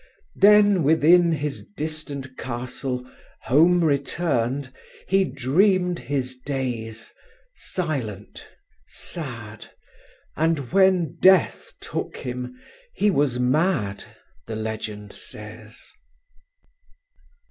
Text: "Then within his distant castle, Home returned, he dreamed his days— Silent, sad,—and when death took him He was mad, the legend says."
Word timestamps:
"Then 0.35 0.81
within 0.81 1.31
his 1.31 1.63
distant 1.77 2.35
castle, 2.35 3.05
Home 3.43 3.83
returned, 3.83 4.73
he 5.07 5.23
dreamed 5.25 5.99
his 5.99 6.39
days— 6.39 7.13
Silent, 7.55 8.43
sad,—and 8.87 10.71
when 10.71 11.17
death 11.19 11.75
took 11.79 12.17
him 12.17 12.59
He 12.95 13.11
was 13.11 13.37
mad, 13.37 14.03
the 14.47 14.55
legend 14.55 15.13
says." 15.13 15.79